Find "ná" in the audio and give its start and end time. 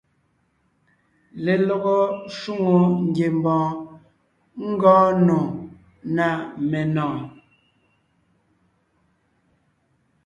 6.15-6.25